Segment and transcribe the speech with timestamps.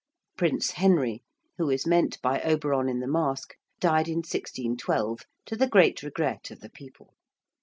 [0.35, 1.21] ~Prince Henry~,
[1.59, 6.49] who is meant by Oberon in the masque, died in 1612, to the great regret
[6.49, 7.13] of the people.